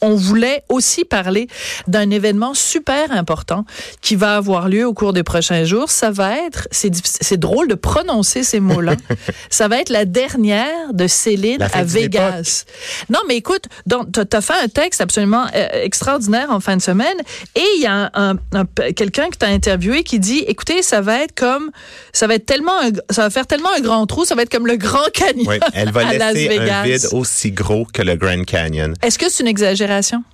on 0.00 0.14
voulait 0.14 0.62
aussi 0.68 1.04
parler 1.04 1.48
d'un 1.86 2.10
événement 2.10 2.54
super 2.54 3.12
important 3.12 3.64
qui 4.00 4.16
va 4.16 4.36
avoir 4.36 4.68
lieu 4.68 4.86
au 4.86 4.94
cours 4.94 5.12
des 5.12 5.22
prochains 5.22 5.64
jours. 5.64 5.90
Ça 5.90 6.10
va 6.10 6.36
être, 6.38 6.68
c'est 6.70 7.38
drôle 7.38 7.68
de 7.68 7.74
prononcer 7.74 8.42
ces 8.42 8.60
mots-là, 8.60 8.96
ça 9.50 9.68
va 9.68 9.80
être 9.80 9.90
la 9.90 10.04
dernière 10.04 10.92
de 10.92 11.06
Céline 11.06 11.62
à 11.72 11.84
Vegas. 11.84 12.64
Non, 13.08 13.20
mais 13.28 13.36
écoute, 13.36 13.64
tu 13.88 14.36
as 14.36 14.40
fait 14.40 14.64
un 14.64 14.68
texte 14.68 15.00
absolument 15.00 15.46
euh, 15.54 15.68
extraordinaire 15.82 16.50
en 16.50 16.60
fin 16.60 16.76
de 16.76 16.82
semaine 16.82 17.16
et 17.54 17.64
il 17.76 17.82
y 17.82 17.86
a 17.86 18.10
un, 18.14 18.36
quelqu'un 18.96 19.28
que 19.28 19.36
tu 19.38 19.44
as 19.44 19.48
interviewé 19.48 20.02
qui 20.02 20.18
dit, 20.18 20.44
écoutez, 20.46 20.82
ça 20.82 21.00
va 21.00 21.22
être 21.22 21.34
comme, 21.34 21.70
ça 22.12 22.26
va 22.26 22.34
être 22.34 22.46
tellement, 22.46 22.78
ça 23.10 23.22
va 23.22 23.30
faire 23.30 23.46
tellement 23.46 23.70
un 23.76 23.80
grand 23.80 24.06
trou, 24.06 24.24
ça 24.24 24.34
va 24.34 24.42
être 24.42 24.50
comme 24.50 24.66
le 24.66 24.76
Grand 24.76 25.10
Canyon. 25.12 25.46
Oui, 25.46 25.58
elle 25.74 25.92
va 25.92 26.04
laisser 26.12 26.58
un 26.58 26.82
vide 26.82 27.08
aussi 27.12 27.52
gros 27.52 27.86
que 27.92 28.02
le 28.02 28.16
Grand 28.16 28.44
Canyon. 28.44 28.94
Est-ce 29.02 29.18
que 29.18 29.28
c'est 29.28 29.42
une 29.42 29.48
exagération? 29.48 29.89
inspiration? 29.90 30.24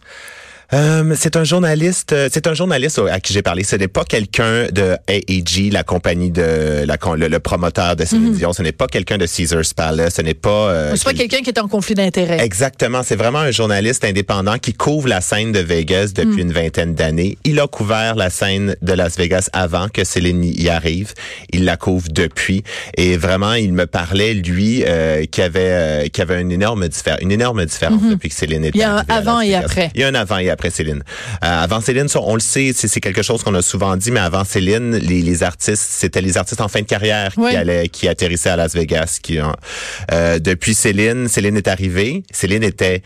Euh, 0.73 1.15
c'est 1.17 1.37
un 1.37 1.45
journaliste, 1.45 2.13
euh, 2.13 2.29
c'est 2.33 2.49
un 2.49 2.55
journaliste 2.55 3.01
à 3.11 3.21
qui 3.21 3.33
j'ai 3.33 3.43
parlé. 3.43 3.63
Ce 3.63 3.77
n'est 3.77 3.89
pas 3.89 4.05
quelqu'un 4.05 4.67
de 4.73 4.97
AEG, 5.07 5.73
la 5.73 5.85
compagnie 5.85 6.31
de 6.31 6.85
la, 6.85 6.97
le, 7.17 7.39
promoteur 7.39 7.95
de 7.95 8.05
Céline 8.05 8.33
mhm. 8.33 8.53
Ce 8.53 8.63
n'est 8.63 8.73
pas 8.73 8.89
quelqu'un 8.89 9.17
de 9.17 9.27
Caesars 9.27 9.75
Palace. 9.77 10.15
Ce 10.17 10.23
n'est 10.23 10.35
pas. 10.35 10.71
Euh, 10.71 10.97
c'est 10.97 11.05
pas 11.05 11.15
quelqu'un 11.15 11.39
qui 11.39 11.51
est 11.51 11.61
en 11.61 11.69
conflit 11.69 11.95
d'intérêt. 11.95 12.45
Exactement. 12.45 13.03
C'est 13.05 13.15
vraiment 13.15 13.39
un 13.39 13.53
journaliste 13.53 14.05
indépendant 14.05 14.59
qui 14.59 14.73
couvre 14.73 15.09
la 15.09 15.21
scène 15.21 15.53
de 15.53 15.61
Vegas 15.61 16.13
depuis 16.15 16.43
mhm. 16.43 16.49
une 16.49 16.53
vingtaine 16.53 16.95
d'années. 16.95 17.39
Il 17.45 17.61
a 17.61 17.69
couvert 17.69 18.17
la 18.17 18.31
scène 18.31 18.75
de 18.83 18.93
Las 18.93 19.17
Vegas 19.17 19.49
avant 19.53 19.89
que 19.89 20.03
Céline 20.03 20.43
y 20.43 20.69
arrive. 20.69 21.15
Il 21.53 21.65
la 21.65 21.77
couvre 21.77 22.09
depuis. 22.11 22.65
Et 22.97 23.17
vraiment, 23.17 23.53
il 23.53 23.73
me 23.73 23.87
parlait 23.87 24.35
lui 24.35 24.83
euh, 24.85 25.25
qui 25.27 25.43
avait 25.43 26.11
qui 26.11 26.21
avait 26.23 26.41
une 26.41 26.51
énorme 26.51 26.89
différence, 26.89 27.21
une 27.23 27.33
énorme 27.33 27.65
différence 27.65 28.03
mhm. 28.03 28.11
depuis 28.11 28.31
que 28.31 28.35
Céline 28.35 28.65
était. 28.65 28.79
Il 28.79 28.81
y 28.81 28.85
a 28.85 28.97
un 28.97 29.05
avant 29.09 29.41
et 29.41 29.55
après. 29.55 29.91
Il 29.95 30.01
y 30.01 30.05
a 30.05 30.09
un 30.09 30.15
avant 30.15 30.39
et 30.39 30.51
après 30.51 30.56
après 30.57 30.71
Céline. 30.71 31.03
Euh, 31.45 31.63
avant 31.65 31.83
Céline, 31.83 32.07
on 32.17 32.35
le 32.35 32.41
sait, 32.41 32.73
c'est 32.75 33.01
quelque 33.01 33.23
chose 33.23 33.43
qu'on 33.43 33.55
a 33.55 33.61
souvent 33.63 33.95
dit, 33.97 34.11
mais 34.11 34.21
avant 34.21 34.45
Céline, 34.45 34.97
les, 34.97 35.43
artistes, 35.43 35.87
c'était 35.91 36.23
les 36.23 36.39
artistes 36.39 36.63
en 36.63 36.69
fin 36.69 36.81
de 36.81 36.87
carrière 36.87 37.33
qui 37.35 37.55
allaient, 37.55 37.89
qui 37.89 38.09
atterrissaient 38.09 38.51
à 38.51 38.57
Las 38.57 38.75
Vegas. 38.75 39.19
Qui, 39.23 39.39
euh, 39.39 40.39
depuis 40.39 40.75
Céline, 40.75 41.29
Céline 41.29 41.59
est 41.59 41.69
arrivée. 41.69 42.23
Céline 42.33 42.63
était 42.63 43.03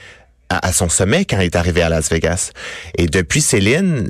à, 0.49 0.73
son 0.73 0.89
sommet 0.89 1.25
quand 1.25 1.39
elle 1.39 1.47
est 1.47 1.57
arrivée 1.57 1.83
à 1.83 1.89
Las 1.89 2.09
Vegas. 2.11 2.53
Et 2.97 3.07
depuis 3.07 3.41
Céline, 3.41 4.09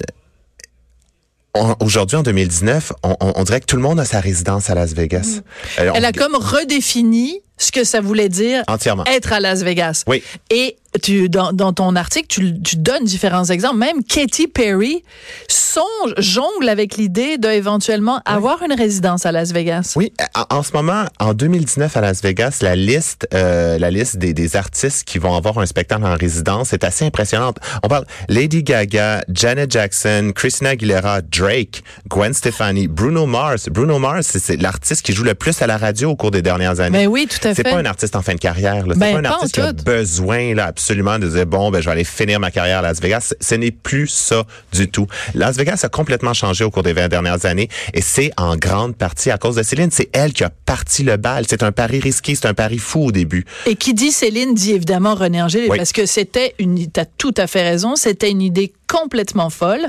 Aujourd'hui, 1.81 2.17
en 2.17 2.23
2019, 2.23 2.93
on, 3.03 3.43
dirait 3.43 3.59
que 3.59 3.67
tout 3.67 3.75
le 3.75 3.83
monde 3.83 3.99
a 3.99 4.05
sa 4.05 4.21
résidence 4.21 4.71
à 4.71 4.77
Las 4.77 4.95
Vegas. 4.95 5.41
Mm. 5.79 5.81
Euh, 5.81 5.93
Elle 5.97 6.05
a 6.05 6.13
comme 6.13 6.37
redéfini 6.37 7.41
ce 7.61 7.71
que 7.71 7.85
ça 7.85 8.01
voulait 8.01 8.29
dire 8.29 8.65
Entièrement. 8.67 9.05
être 9.05 9.33
à 9.33 9.41
Las 9.41 9.63
Vegas. 9.63 10.03
Oui. 10.07 10.23
Et 10.51 10.77
tu, 11.03 11.29
dans, 11.29 11.53
dans 11.53 11.73
ton 11.73 11.95
article, 11.95 12.27
tu, 12.29 12.61
tu, 12.63 12.77
donnes 12.77 13.05
différents 13.05 13.45
exemples. 13.45 13.77
Même 13.77 14.03
Katy 14.03 14.49
Perry 14.49 15.05
songe, 15.49 16.15
jongle 16.19 16.69
avec 16.69 16.97
l'idée 16.97 17.39
d'éventuellement 17.39 18.21
avoir 18.25 18.63
une 18.63 18.73
résidence 18.73 19.25
à 19.25 19.31
Las 19.31 19.53
Vegas. 19.53 19.93
Oui, 19.95 20.13
en, 20.51 20.63
ce 20.63 20.73
moment, 20.73 21.05
en 21.21 21.33
2019 21.33 21.97
à 21.97 22.01
Las 22.01 22.23
Vegas, 22.23 22.59
la 22.63 22.75
liste, 22.75 23.29
euh, 23.35 23.79
la 23.79 23.91
liste 23.91 24.17
des, 24.17 24.35
des, 24.35 24.57
artistes 24.57 25.05
qui 25.05 25.19
vont 25.19 25.37
avoir 25.37 25.59
un 25.59 25.67
spectacle 25.67 26.05
en 26.05 26.15
résidence 26.15 26.73
est 26.73 26.83
assez 26.83 27.05
impressionnante. 27.05 27.59
On 27.85 27.89
parle 27.89 28.05
Lady 28.29 28.65
Gaga, 28.65 29.23
Janet 29.29 29.71
Jackson, 29.71 30.33
Christina 30.35 30.71
Aguilera, 30.71 31.23
Drake, 31.23 31.85
Gwen 32.09 32.35
Stefani, 32.35 32.89
Bruno 32.89 33.27
Mars. 33.27 33.69
Bruno 33.71 34.01
Mars, 34.01 34.39
c'est 34.39 34.61
l'artiste 34.61 35.03
qui 35.03 35.13
joue 35.13 35.25
le 35.25 35.35
plus 35.35 35.63
à 35.63 35.69
la 35.69 35.77
radio 35.77 36.11
au 36.11 36.17
cours 36.17 36.33
des 36.33 36.43
dernières 36.43 36.81
années. 36.81 36.99
Mais 36.99 37.05
ben 37.05 37.13
oui, 37.13 37.29
tout 37.29 37.47
à. 37.47 37.50
C'est 37.55 37.63
pas 37.63 37.77
un 37.77 37.85
artiste 37.85 38.17
en 38.17 38.23
fin 38.23 38.35
de 38.35 38.41
carrière. 38.41 38.85
C'est 38.89 38.99
ben, 38.99 39.13
pas 39.13 39.19
un 39.19 39.25
artiste 39.25 39.55
qui 39.55 39.61
a 39.61 39.73
besoin 39.73 40.55
là, 40.55 40.67
absolument 40.67 41.19
de 41.19 41.29
dire 41.29 41.47
bon 41.47 41.71
ben 41.71 41.81
je 41.81 41.87
vais 41.87 41.93
aller 41.93 42.05
finir 42.05 42.41
ma 42.41 42.51
carrière 42.51 42.79
à 42.79 42.83
Las 42.83 43.01
Vegas. 43.01 43.35
Ce 43.41 43.55
n'est 43.55 43.71
plus 43.71 44.09
ça 44.09 44.45
du 44.73 44.91
tout. 44.91 45.07
Las 45.35 45.57
Vegas 45.57 45.81
a 45.83 45.89
complètement 45.89 46.35
changé 46.35 46.65
au 46.65 46.71
cours 46.71 46.83
des 46.83 46.93
20 46.93 47.09
dernières 47.09 47.47
années 47.47 47.69
et 47.95 48.01
c'est 48.01 48.31
en 48.37 48.57
grande 48.57 48.97
partie 48.97 49.31
à 49.31 49.39
cause 49.39 49.57
de 49.57 49.63
Céline. 49.63 49.91
C'est 49.91 50.11
elle 50.13 50.33
qui 50.33 50.45
a 50.45 50.51
parti 50.51 51.03
le 51.03 51.17
bal. 51.17 51.45
C'est 51.49 51.63
un 51.63 51.73
pari 51.73 52.01
risqué, 52.01 52.35
c'est 52.35 52.47
un 52.47 52.55
pari 52.55 52.79
fou 52.79 53.07
au 53.07 53.13
début. 53.13 53.45
Et 53.67 53.77
qui 53.77 53.95
dit 53.95 54.13
Céline 54.13 54.55
dit 54.55 54.73
évidemment 54.73 55.15
René 55.15 55.43
Angélil 55.43 55.71
parce 55.77 55.93
que 55.93 56.07
c'était 56.07 56.55
une. 56.59 56.91
T'as 56.91 57.05
tout 57.05 57.35
à 57.37 57.47
fait 57.47 57.63
raison. 57.63 57.97
C'était 57.97 58.31
une 58.31 58.43
idée 58.43 58.73
complètement 58.89 59.51
folle 59.51 59.87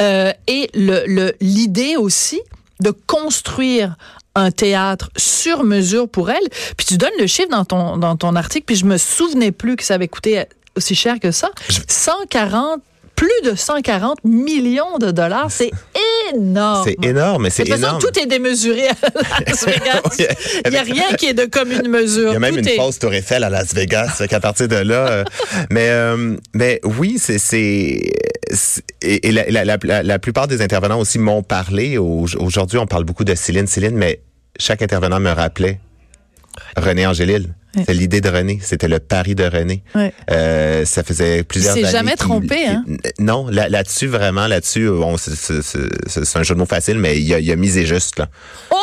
euh, 0.00 0.32
et 0.48 0.68
le 0.74 1.32
l'idée 1.40 1.96
aussi 1.96 2.40
de 2.82 2.90
construire 2.90 3.96
un 4.34 4.50
théâtre 4.50 5.10
sur 5.16 5.64
mesure 5.64 6.08
pour 6.08 6.30
elle. 6.30 6.48
Puis 6.76 6.86
tu 6.86 6.96
donnes 6.96 7.10
le 7.18 7.26
chiffre 7.26 7.50
dans 7.50 7.64
ton, 7.64 7.96
dans 7.96 8.16
ton 8.16 8.34
article, 8.34 8.64
puis 8.66 8.76
je 8.76 8.84
me 8.84 8.96
souvenais 8.96 9.52
plus 9.52 9.76
que 9.76 9.84
ça 9.84 9.94
avait 9.94 10.08
coûté 10.08 10.44
aussi 10.76 10.94
cher 10.94 11.20
que 11.20 11.30
ça. 11.30 11.50
140 11.86 12.80
plus 13.14 13.50
de 13.50 13.54
140 13.54 14.24
millions 14.24 14.98
de 14.98 15.10
dollars. 15.10 15.50
C'est 15.50 15.70
énorme. 16.34 16.84
C'est 16.84 17.06
énorme, 17.06 17.42
mais 17.42 17.50
c'est 17.50 17.68
énorme. 17.68 18.00
tout 18.00 18.18
est 18.18 18.26
démesuré 18.26 18.88
à 18.88 18.94
Las 19.46 19.64
Vegas. 19.66 20.00
Il 20.64 20.70
n'y 20.70 20.76
a 20.76 20.82
rien 20.82 21.12
qui 21.16 21.26
est 21.26 21.34
de 21.34 21.44
commune 21.44 21.88
mesure. 21.88 22.30
Il 22.30 22.32
y 22.32 22.36
a 22.36 22.40
même 22.40 22.58
une 22.58 22.68
fausse 22.68 22.98
Tour 22.98 23.14
Eiffel 23.14 23.44
à 23.44 23.50
Las 23.50 23.74
Vegas, 23.74 24.22
qu'à 24.28 24.40
partir 24.40 24.66
de 24.66 24.76
là. 24.76 25.08
Euh, 25.08 25.24
mais, 25.70 25.88
euh, 25.90 26.36
mais 26.54 26.80
oui, 26.82 27.18
c'est. 27.18 27.38
Et, 29.02 29.32
la, 29.32 29.64
la, 30.02 30.18
plupart 30.18 30.46
des 30.46 30.62
intervenants 30.62 30.98
aussi 30.98 31.18
m'ont 31.18 31.42
parlé. 31.42 31.98
Aujourd'hui, 31.98 32.78
on 32.78 32.86
parle 32.86 33.04
beaucoup 33.04 33.24
de 33.24 33.34
Céline, 33.34 33.66
Céline, 33.66 33.96
mais 33.96 34.22
chaque 34.58 34.82
intervenant 34.82 35.18
me 35.18 35.30
rappelait 35.30 35.80
René 36.76 37.06
Angélil. 37.06 37.54
C'est 37.74 37.94
l'idée 37.94 38.20
de 38.20 38.28
René. 38.28 38.58
C'était 38.62 38.88
le 38.88 38.98
pari 38.98 39.34
de 39.34 39.44
René. 39.44 39.82
Euh, 40.30 40.84
ça 40.84 41.02
faisait 41.02 41.42
plusieurs 41.42 41.72
années. 41.72 41.82
Il 41.82 41.86
s'est 41.86 41.92
jamais 41.92 42.16
trompé, 42.16 42.66
hein? 42.66 42.84
Non, 43.18 43.46
là-dessus, 43.48 44.08
vraiment, 44.08 44.46
là-dessus, 44.46 44.88
c'est 45.16 46.36
un 46.36 46.42
jeu 46.42 46.54
de 46.54 46.58
mots 46.58 46.66
facile, 46.66 46.98
mais 46.98 47.20
il 47.20 47.32
a, 47.32 47.40
il 47.40 47.50
a 47.50 47.56
misé 47.56 47.86
juste, 47.86 48.18
là. 48.18 48.28
Oh! 48.70 48.78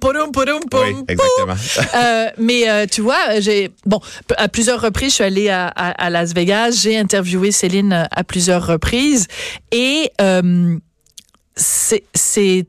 Poudoum, 0.00 0.32
poudoum, 0.32 0.60
oui, 0.74 0.94
exactement. 1.08 1.54
euh, 1.94 2.28
mais 2.38 2.68
euh, 2.68 2.86
tu 2.90 3.00
vois, 3.00 3.40
j'ai 3.40 3.70
bon 3.86 4.00
à 4.36 4.48
plusieurs 4.48 4.80
reprises, 4.80 5.10
je 5.10 5.14
suis 5.14 5.24
allée 5.24 5.48
à, 5.48 5.68
à, 5.68 6.10
Las 6.10 6.34
Vegas, 6.34 6.78
j'ai 6.82 6.98
interviewé 6.98 7.52
Céline 7.52 8.06
à 8.10 8.24
plusieurs 8.24 8.66
reprises 8.66 9.28
et 9.72 10.10
c'est 11.56 12.66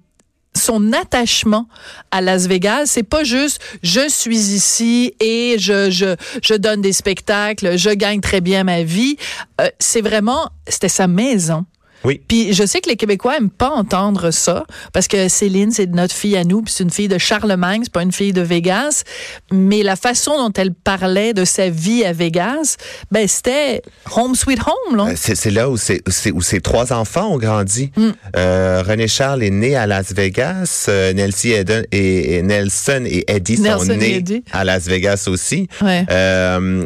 son 0.70 0.94
attachement 0.94 1.68
à 2.12 2.22
Las 2.22 2.46
Vegas, 2.46 2.84
c'est 2.86 3.02
pas 3.02 3.24
juste 3.24 3.60
je 3.82 4.08
suis 4.08 4.38
ici 4.54 5.16
et 5.20 5.56
je 5.58 5.90
je 5.90 6.16
je 6.44 6.54
donne 6.54 6.82
des 6.82 6.94
spectacles, 6.94 7.76
je 7.76 7.90
gagne 7.90 8.22
très 8.22 8.40
bien 8.40 8.64
ma 8.64 8.84
vie. 8.84 9.18
Euh, 9.60 9.68
c'est 9.80 10.02
vraiment 10.02 10.52
c'était 10.68 10.88
sa 10.88 11.08
maison. 11.08 11.66
Oui. 12.04 12.22
Puis 12.28 12.54
je 12.54 12.66
sais 12.66 12.82
que 12.82 12.90
les 12.90 12.96
Québécois 12.96 13.38
aiment 13.38 13.50
pas 13.50 13.70
entendre 13.70 14.32
ça 14.32 14.66
parce 14.94 15.08
que 15.08 15.28
Céline, 15.28 15.72
c'est 15.72 15.88
notre 15.88 16.16
fille 16.16 16.38
à 16.38 16.44
nous, 16.44 16.62
puis 16.62 16.74
c'est 16.76 16.84
une 16.84 16.92
fille 16.92 17.08
de 17.08 17.18
Charlemagne, 17.18 17.82
c'est 17.84 17.92
pas 17.92 18.04
une 18.04 18.12
fille 18.12 18.34
de 18.34 18.42
Vegas. 18.42 19.04
Mais 19.52 19.84
la 19.84 19.96
façon 19.96 20.38
dont 20.38 20.54
elle 20.56 20.74
parlait 20.74 21.34
de 21.34 21.46
sa 21.46 21.70
vie 21.70 22.06
à 22.06 22.14
Vegas, 22.14 22.78
ben 23.12 23.28
c'était 23.28 23.82
home 24.16 24.36
sweet 24.36 24.60
home. 24.60 24.96
Là. 24.96 25.08
Euh, 25.10 25.14
c'est, 25.16 25.52
là 25.52 25.70
où, 25.70 25.78
c'est, 25.78 26.02
où 26.32 26.42
ses 26.42 26.62
trois 26.62 26.94
enfants 26.94 27.34
ont 27.34 27.38
grandi. 27.38 27.92
Mm. 27.96 28.10
Euh, 28.36 28.84
René 28.86 29.08
Charles 29.08 29.44
est 29.44 29.50
né 29.50 29.76
à 29.76 29.88
Las 29.88 30.14
Vegas. 30.14 30.86
Euh, 30.88 31.14
Nelson, 31.14 31.84
et, 31.92 32.38
et, 32.38 32.44
Nelson 32.44 33.04
et 33.06 33.26
Eddie 33.28 33.58
sont 33.58 33.86
nés 33.86 34.24
à 34.52 34.64
Las 34.64 34.88
Vegas 34.88 35.26
aussi. 35.28 35.68
Ouais. 35.82 36.06
Euh, 36.10 36.86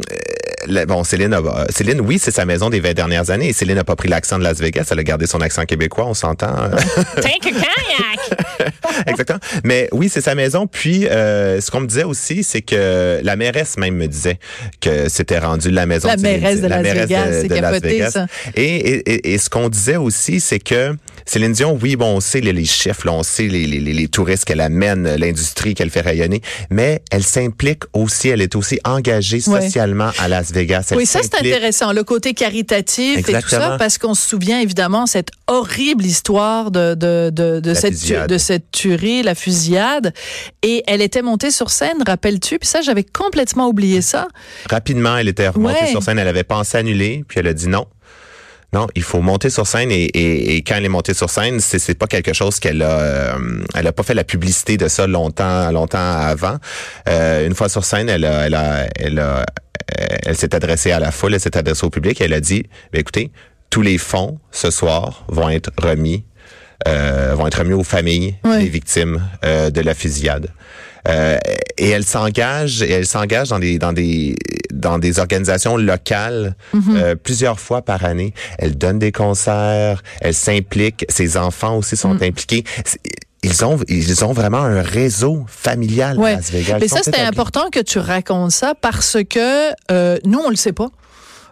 bon, 0.88 1.04
Céline, 1.04 1.36
Céline, 1.70 2.02
oui, 2.02 2.20
c'est 2.20 2.32
sa 2.32 2.46
maison 2.46 2.70
des 2.70 2.80
20 2.80 2.94
dernières 2.94 3.30
années. 3.30 3.50
Et 3.50 3.54
Céline 3.54 3.76
n'a 3.76 3.84
pas 3.84 3.96
pris 3.96 4.10
l'accent 4.10 4.38
de 4.38 4.44
Las 4.44 4.60
Vegas. 4.60 4.88
Elle 4.92 5.00
a 5.00 5.04
gardé 5.04 5.28
son 5.28 5.42
accent 5.42 5.66
québécois, 5.66 6.06
on 6.06 6.14
s'entend. 6.14 6.54
Take 7.16 7.50
a 7.50 7.52
kayak! 7.52 8.74
Exactement. 9.08 9.40
Mais 9.64 9.90
oui, 9.92 10.10
c'est 10.10 10.22
sa 10.22 10.36
maison. 10.36 10.68
Puis, 10.68 11.08
euh, 11.08 11.62
ce 11.62 11.72
qu'on 11.72 11.82
me 11.82 11.88
disait 11.88 12.04
aussi, 12.04 12.44
c'est 12.44 12.62
que 12.62 13.20
la 13.24 13.36
mairesse 13.36 13.78
même 13.78 13.96
me 13.96 14.08
disait 14.08 14.40
que 14.82 15.10
c'était 15.10 15.40
rendu 15.40 15.72
la 15.72 15.86
maison 15.86 16.08
la 16.08 16.18
mairesse 16.18 16.62
de, 16.62 16.68
Las 16.68 16.84
Vegas. 16.84 17.28
C'est 17.42 17.48
capoté, 17.48 18.10
Ça. 18.10 18.28
Et, 18.56 18.76
et, 18.76 19.34
et, 19.34 19.38
ce 19.38 19.50
qu'on 19.50 19.70
disait 19.70 19.98
aussi, 19.98 20.40
c'est 20.40 20.60
que 20.60 20.96
Céline 21.26 21.54
Dion, 21.54 21.78
oui, 21.82 21.96
bon, 21.96 22.18
on 22.18 22.20
sait 22.20 22.42
les, 22.42 22.54
les 22.54 22.66
chiffres, 22.66 23.06
là, 23.06 23.14
on 23.14 23.24
sait 23.24 23.48
les, 23.48 23.66
les, 23.66 23.80
les 23.80 24.08
touristes 24.08 24.46
qu'elle 24.46 24.60
amène, 24.62 25.16
l'industrie 25.16 25.74
qu'elle 25.74 25.90
fait 25.90 26.02
rayonner, 26.02 26.42
mais 26.70 27.02
elle 27.12 27.24
s'implique 27.24 27.84
aussi, 27.94 28.30
elle 28.30 28.42
est 28.42 28.56
aussi 28.56 28.80
engagée 28.84 29.40
socialement 29.40 30.12
à 30.20 30.28
Las 30.28 30.52
Vegas. 30.52 30.92
oui, 30.96 31.06
ça 31.06 31.20
c'est 31.24 31.36
intéressant, 31.36 31.94
le 31.94 32.04
côté 32.04 32.34
caritatif 32.34 33.20
et 33.20 33.24
tout 33.24 33.50
ça, 33.50 33.78
parce 33.80 33.98
qu'on 33.98 34.14
se 34.14 34.28
souvient 34.28 34.60
évidemment 34.60 35.06
cette 35.06 35.30
horrible 35.48 36.06
histoire 36.06 36.72
de, 36.72 36.94
de, 36.94 37.30
de, 37.34 37.60
de 37.60 37.74
cette, 37.74 38.28
de 38.28 38.38
cette 38.38 38.72
tuerie, 38.72 39.24
la 39.24 39.36
fusillade, 39.36 40.14
et 40.62 40.84
elle 40.88 41.02
était 41.02 41.22
montée 41.22 41.52
sur 41.52 41.70
scène, 41.70 42.04
rappelles-tu? 42.06 42.60
Puis 42.60 42.68
ça, 42.68 42.82
j'avais 42.82 43.04
complètement 43.04 43.68
oublié 43.68 44.02
ça. 44.02 44.28
Rapidement, 44.70 45.18
elle 45.18 45.30
était 45.30 45.48
remontée 45.48 45.88
sur 45.88 46.04
scène, 46.04 46.20
elle 46.20 46.28
avait 46.28 46.44
pensé 46.44 46.78
annuler, 46.78 47.24
puis 47.28 47.40
elle 47.40 47.48
a 47.48 47.54
dit 47.54 47.68
non. 47.68 47.86
Non, 48.74 48.88
il 48.96 49.04
faut 49.04 49.22
monter 49.22 49.52
sur 49.52 49.68
scène 49.68 49.92
et, 49.92 50.06
et, 50.06 50.56
et 50.56 50.62
quand 50.64 50.76
elle 50.76 50.86
est 50.86 50.90
montée 50.90 51.14
sur 51.14 51.30
scène, 51.30 51.60
c'est, 51.60 51.78
c'est 51.78 51.94
pas 51.94 52.08
quelque 52.08 52.34
chose 52.34 52.60
qu'elle 52.60 52.82
a. 52.82 53.00
Euh, 53.00 53.64
elle 53.76 53.86
a 53.86 53.92
pas 53.92 54.02
fait 54.02 54.16
la 54.16 54.24
publicité 54.24 54.78
de 54.78 54.88
ça 54.88 55.06
longtemps, 55.06 55.72
longtemps 55.72 56.00
avant. 56.00 56.58
Euh, 57.08 57.46
une 57.46 57.54
fois 57.54 57.70
sur 57.70 57.86
scène, 57.86 58.10
elle 58.10 58.26
a, 58.26 58.48
elle 58.48 58.56
a, 58.56 58.88
elle 58.96 59.20
a, 59.20 59.46
elle 60.26 60.36
s'est 60.36 60.56
adressée 60.56 60.92
à 60.92 61.00
la 61.00 61.12
foule, 61.12 61.36
elle 61.36 61.40
s'est 61.40 61.56
adressée 61.56 61.86
au 61.86 61.92
public. 61.92 62.20
Et 62.20 62.26
elle 62.26 62.34
a 62.34 62.40
dit, 62.42 62.64
ben, 62.92 63.00
écoutez, 63.00 63.32
tous 63.70 63.82
les 63.82 63.98
fonds 63.98 64.40
ce 64.52 64.72
soir 64.72 65.26
vont 65.28 65.50
être 65.50 65.72
remis, 65.78 66.26
euh, 66.88 67.36
vont 67.36 67.48
être 67.48 67.60
remis 67.60 67.74
aux 67.74 67.84
familles 67.84 68.36
des 68.44 68.70
victimes 68.70 69.22
euh, 69.46 69.70
de 69.70 69.82
la 69.82 69.94
fusillade. 69.94 70.50
Euh, 71.08 71.38
et 71.78 71.90
elle 71.90 72.06
s'engage, 72.06 72.82
et 72.82 72.92
elle 72.92 73.06
s'engage 73.06 73.50
dans 73.50 73.60
des 73.60 73.78
dans 73.78 73.92
des 73.92 74.36
dans 74.84 75.00
des 75.00 75.20
organisations 75.20 75.78
locales 75.78 76.56
mhm. 76.74 76.96
euh, 76.96 77.16
plusieurs 77.16 77.60
fois 77.60 77.82
par 77.82 78.06
année. 78.06 78.34
Elle 78.60 78.78
donne 78.78 79.00
des 79.00 79.12
concerts, 79.12 80.04
elle 80.22 80.34
s'implique, 80.34 81.06
ses 81.10 81.38
enfants 81.38 81.78
aussi 81.78 81.98
sont 81.98 82.14
mhm. 82.14 82.24
impliqués 82.24 82.64
ils 83.44 83.66
ont 83.66 83.78
ils 83.88 84.24
ont 84.24 84.34
vraiment 84.34 84.62
un 84.62 84.82
réseau 84.82 85.46
familial 85.48 86.18
à 86.24 86.36
Las 86.36 86.52
Vegas. 86.52 86.78
Mais 86.80 86.88
ça 86.88 87.02
c'est 87.04 87.20
important 87.20 87.70
que 87.72 87.82
tu 87.82 88.00
racontes 88.00 88.52
ça 88.52 88.74
parce 88.80 89.18
que 89.30 89.72
euh, 89.92 90.18
nous 90.26 90.40
on 90.40 90.50
le 90.50 90.56
sait 90.56 90.72
pas. 90.72 90.90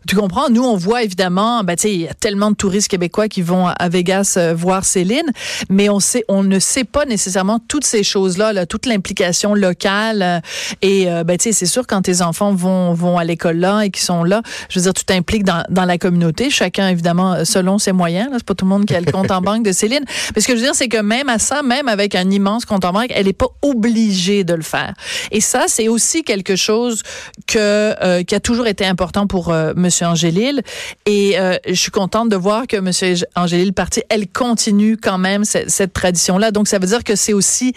Tu 0.07 0.15
comprends? 0.15 0.49
Nous, 0.49 0.63
on 0.63 0.77
voit 0.77 1.03
évidemment, 1.03 1.63
ben, 1.63 1.75
tu 1.75 1.83
sais, 1.83 1.93
il 1.93 2.01
y 2.01 2.07
a 2.07 2.13
tellement 2.13 2.49
de 2.49 2.55
touristes 2.55 2.87
québécois 2.87 3.27
qui 3.27 3.43
vont 3.43 3.67
à 3.67 3.87
Vegas 3.87 4.33
euh, 4.37 4.53
voir 4.55 4.83
Céline, 4.83 5.31
mais 5.69 5.89
on 5.89 5.99
sait, 5.99 6.25
on 6.27 6.43
ne 6.43 6.57
sait 6.57 6.83
pas 6.85 7.05
nécessairement 7.05 7.59
toutes 7.67 7.85
ces 7.85 8.03
choses-là, 8.03 8.51
là, 8.51 8.65
toute 8.65 8.87
l'implication 8.87 9.53
locale. 9.53 10.21
Euh, 10.23 10.39
et, 10.81 11.09
euh, 11.09 11.23
ben, 11.23 11.37
tu 11.37 11.43
sais, 11.43 11.51
c'est 11.51 11.67
sûr, 11.67 11.85
quand 11.85 12.01
tes 12.01 12.23
enfants 12.23 12.51
vont, 12.51 12.93
vont 12.93 13.19
à 13.19 13.23
l'école 13.23 13.57
là 13.57 13.81
et 13.81 13.91
qui 13.91 14.01
sont 14.01 14.23
là, 14.23 14.41
je 14.69 14.79
veux 14.79 14.83
dire, 14.83 14.93
tu 14.93 15.05
t'impliques 15.05 15.43
dans, 15.43 15.63
dans 15.69 15.85
la 15.85 15.99
communauté, 15.99 16.49
chacun, 16.49 16.89
évidemment, 16.89 17.45
selon 17.45 17.77
ses 17.77 17.91
moyens. 17.91 18.29
C'est 18.33 18.43
pas 18.43 18.55
tout 18.55 18.65
le 18.65 18.69
monde 18.69 18.85
qui 18.85 18.95
a 18.95 19.01
le 19.01 19.11
compte 19.11 19.29
en 19.29 19.41
banque 19.41 19.63
de 19.63 19.71
Céline. 19.71 20.03
Mais 20.35 20.41
ce 20.41 20.47
que 20.47 20.55
je 20.55 20.61
veux 20.61 20.65
dire, 20.65 20.75
c'est 20.75 20.89
que 20.89 21.01
même 21.01 21.29
à 21.29 21.37
ça, 21.37 21.61
même 21.61 21.87
avec 21.87 22.15
un 22.15 22.29
immense 22.31 22.65
compte 22.65 22.85
en 22.85 22.91
banque, 22.91 23.11
elle 23.11 23.27
n'est 23.27 23.33
pas 23.33 23.49
obligée 23.61 24.43
de 24.43 24.55
le 24.55 24.63
faire. 24.63 24.93
Et 25.29 25.41
ça, 25.41 25.65
c'est 25.67 25.87
aussi 25.87 26.23
quelque 26.23 26.55
chose 26.55 27.03
que, 27.45 28.23
qui 28.23 28.33
a 28.33 28.39
toujours 28.39 28.65
été 28.65 28.85
important 28.85 29.27
pour 29.27 29.51
euh, 29.51 29.73
Monsieur 29.91 30.05
Angélil. 30.05 30.61
Et 31.05 31.37
euh, 31.37 31.57
je 31.67 31.73
suis 31.73 31.91
contente 31.91 32.29
de 32.29 32.37
voir 32.37 32.65
que 32.65 32.77
Monsieur 32.77 33.13
Angélil 33.35 33.73
parti, 33.73 34.01
elle 34.07 34.25
continue 34.29 34.95
quand 34.95 35.17
même 35.17 35.43
cette, 35.43 35.69
cette 35.69 35.91
tradition-là. 35.91 36.51
Donc 36.51 36.69
ça 36.69 36.79
veut 36.79 36.87
dire 36.87 37.03
que 37.03 37.17
c'est 37.17 37.33
aussi, 37.33 37.73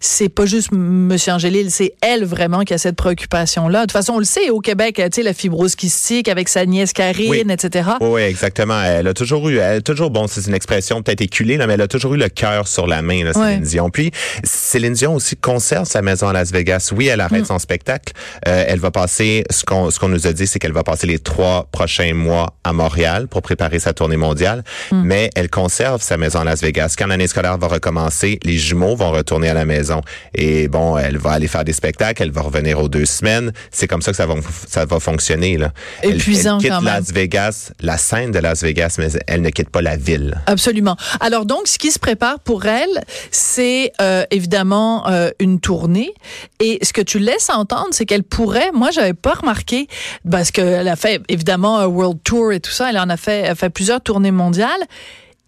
c'est 0.00 0.30
pas 0.30 0.46
juste 0.46 0.72
Monsieur 0.72 1.32
Angélil, 1.32 1.70
c'est 1.70 1.92
elle 2.00 2.24
vraiment 2.24 2.60
qui 2.60 2.72
a 2.72 2.78
cette 2.78 2.96
préoccupation-là. 2.96 3.80
De 3.80 3.84
toute 3.84 3.92
façon, 3.92 4.14
on 4.14 4.18
le 4.18 4.24
sait 4.24 4.48
au 4.48 4.60
Québec, 4.60 4.94
tu 4.96 5.02
sais, 5.12 5.22
la 5.22 5.34
fibrose 5.34 5.76
kystique 5.76 6.28
avec 6.28 6.48
sa 6.48 6.64
nièce 6.64 6.94
Karine, 6.94 7.50
etc. 7.50 7.90
Oui, 8.00 8.22
exactement. 8.22 8.82
Elle 8.82 9.06
a 9.06 9.12
toujours 9.12 9.46
eu, 9.50 9.58
elle 9.58 9.78
a 9.78 9.80
toujours, 9.82 10.10
bon, 10.10 10.26
c'est 10.26 10.46
une 10.46 10.54
expression 10.54 11.02
peut-être 11.02 11.20
éculée, 11.20 11.58
là, 11.58 11.66
mais 11.66 11.74
elle 11.74 11.82
a 11.82 11.88
toujours 11.88 12.14
eu 12.14 12.18
le 12.18 12.30
cœur 12.30 12.66
sur 12.66 12.86
la 12.86 13.02
main, 13.02 13.24
là, 13.24 13.34
Céline 13.34 13.60
Dion. 13.60 13.90
Puis 13.90 14.10
Céline 14.42 14.94
Dion 14.94 15.16
aussi 15.16 15.36
conserve 15.36 15.84
sa 15.84 16.00
maison 16.00 16.28
à 16.28 16.32
Las 16.32 16.50
Vegas. 16.50 16.92
Oui, 16.96 17.08
elle 17.08 17.20
arrête 17.20 17.42
mm. 17.42 17.46
son 17.46 17.58
spectacle. 17.58 18.14
Euh, 18.46 18.64
elle 18.66 18.78
va 18.78 18.90
passer, 18.90 19.44
ce 19.50 19.66
qu'on, 19.66 19.90
ce 19.90 19.98
qu'on 19.98 20.08
nous 20.08 20.26
a 20.26 20.32
dit, 20.32 20.46
c'est 20.46 20.58
qu'elle 20.58 20.72
va 20.72 20.82
passer 20.82 21.06
les 21.06 21.18
trois 21.18 21.57
prochains 21.64 22.14
mois 22.14 22.54
à 22.64 22.72
Montréal 22.72 23.28
pour 23.28 23.42
préparer 23.42 23.78
sa 23.78 23.92
tournée 23.92 24.16
mondiale, 24.16 24.64
hmm. 24.90 25.02
mais 25.02 25.30
elle 25.34 25.50
conserve 25.50 26.02
sa 26.02 26.16
maison 26.16 26.40
à 26.40 26.44
Las 26.44 26.60
Vegas. 26.60 26.94
Quand 26.98 27.06
l'année 27.06 27.26
scolaire 27.26 27.58
va 27.58 27.68
recommencer, 27.68 28.38
les 28.42 28.56
jumeaux 28.56 28.96
vont 28.96 29.10
retourner 29.10 29.48
à 29.48 29.54
la 29.54 29.64
maison. 29.64 30.00
Et 30.34 30.68
bon, 30.68 30.96
elle 30.98 31.18
va 31.18 31.32
aller 31.32 31.48
faire 31.48 31.64
des 31.64 31.72
spectacles, 31.72 32.22
elle 32.22 32.30
va 32.30 32.42
revenir 32.42 32.78
aux 32.78 32.88
deux 32.88 33.06
semaines. 33.06 33.52
C'est 33.70 33.86
comme 33.86 34.02
ça 34.02 34.10
que 34.10 34.16
ça 34.16 34.26
va, 34.26 34.34
ça 34.68 34.84
va 34.84 35.00
fonctionner. 35.00 35.56
Là. 35.56 35.72
Épuisant 36.02 36.58
elle, 36.58 36.62
quitte 36.62 36.72
quand 36.72 36.82
même. 36.82 36.94
Las 36.94 37.12
Vegas, 37.12 37.72
la 37.80 37.98
scène 37.98 38.30
de 38.30 38.38
Las 38.38 38.62
Vegas, 38.62 38.96
mais 38.98 39.08
elle 39.26 39.42
ne 39.42 39.50
quitte 39.50 39.70
pas 39.70 39.82
la 39.82 39.96
ville. 39.96 40.40
Absolument. 40.46 40.96
Alors 41.20 41.46
donc, 41.46 41.68
ce 41.68 41.78
qui 41.78 41.90
se 41.90 41.98
prépare 41.98 42.40
pour 42.40 42.66
elle, 42.66 43.04
c'est 43.30 43.92
euh, 44.00 44.24
évidemment 44.30 45.08
euh, 45.08 45.30
une 45.38 45.60
tournée. 45.60 46.12
Et 46.60 46.78
ce 46.82 46.92
que 46.92 47.00
tu 47.00 47.18
laisses 47.18 47.50
entendre, 47.50 47.88
c'est 47.92 48.06
qu'elle 48.06 48.24
pourrait, 48.24 48.70
moi, 48.72 48.90
j'avais 48.90 49.14
pas 49.14 49.34
remarqué, 49.34 49.88
parce 50.30 50.50
qu'elle 50.50 50.88
a 50.88 50.96
fait 50.96 51.22
évidemment 51.28 51.47
évidemment 51.48 51.78
un 51.78 51.86
World 51.86 52.18
Tour 52.24 52.52
et 52.52 52.60
tout 52.60 52.70
ça. 52.70 52.90
Elle 52.90 52.98
en 52.98 53.08
a 53.08 53.16
fait, 53.16 53.48
a 53.48 53.54
fait 53.54 53.70
plusieurs 53.70 54.02
tournées 54.02 54.30
mondiales. 54.30 54.82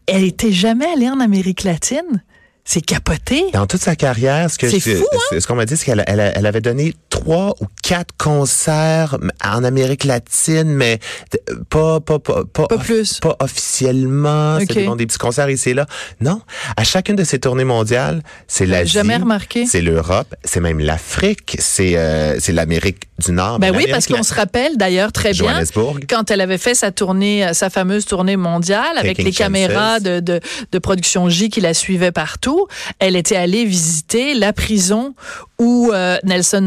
Elle 0.07 0.25
était 0.25 0.51
jamais 0.51 0.87
allée 0.87 1.11
en 1.11 1.21
Amérique 1.21 1.63
latine. 1.63 2.23
C'est 2.73 2.83
capoté. 2.83 3.47
Dans 3.53 3.67
toute 3.67 3.81
sa 3.81 3.97
carrière, 3.97 4.49
ce 4.49 4.57
que 4.57 4.69
fou, 4.69 5.05
hein? 5.13 5.37
ce 5.41 5.45
qu'on 5.45 5.57
m'a 5.57 5.67
dit, 5.67 5.77
c'est 5.77 5.87
qu'elle 5.87 6.05
elle, 6.07 6.47
avait 6.47 6.61
donné 6.61 6.95
trois 7.09 7.57
ou 7.61 7.67
quatre 7.83 8.15
concerts 8.17 9.19
en 9.45 9.65
Amérique 9.65 10.05
latine, 10.05 10.73
mais 10.73 11.01
pas 11.69 11.99
pas 11.99 12.21
pas 12.21 12.45
pas, 12.45 12.69
plus, 12.79 13.19
pas 13.19 13.35
officiellement. 13.41 14.59
C'est 14.61 14.97
des 14.97 15.07
petits 15.07 15.19
concerts 15.19 15.51
ici 15.51 15.71
et 15.71 15.75
là. 15.75 15.87
Non, 16.21 16.43
à 16.77 16.85
chacune 16.85 17.17
de 17.17 17.25
ces 17.25 17.41
tournées 17.41 17.65
mondiales, 17.65 18.23
c'est 18.47 18.67
l'Asie, 18.67 18.93
jamais 18.93 19.17
remarqué. 19.17 19.67
C'est 19.67 19.83
l'Europe, 19.83 20.33
c'est 20.45 20.61
même 20.61 20.79
l'Afrique, 20.79 21.57
c'est 21.59 21.97
euh, 21.97 22.39
c'est 22.39 22.53
l'Amérique 22.53 23.09
du 23.19 23.33
Nord. 23.33 23.59
Ben 23.59 23.75
oui, 23.75 23.89
parce 23.91 24.07
qu'on 24.07 24.23
se 24.23 24.33
rappelle 24.33 24.77
d'ailleurs 24.77 25.11
très 25.11 25.33
bien 25.33 25.61
quand 26.09 26.31
elle 26.31 26.41
avait 26.41 26.57
fait 26.57 26.77
sa 26.77 26.93
tournée, 26.93 27.49
euh, 27.49 27.53
sa 27.53 27.69
fameuse 27.69 28.05
tournée 28.05 28.37
mondiale 28.37 28.97
avec 28.97 29.19
les 29.19 29.33
caméras 29.33 29.99
de, 29.99 30.21
de 30.21 30.41
de 30.71 30.79
production 30.79 31.29
J 31.29 31.51
qui 31.51 31.61
la 31.61 31.75
suivaient 31.75 32.13
partout 32.13 32.60
elle 32.99 33.17
était 33.17 33.37
allée 33.37 33.65
visiter 33.65 34.35
la 34.35 34.53
prison 34.53 35.15
où 35.61 35.91
euh, 35.93 36.17
Nelson 36.25 36.67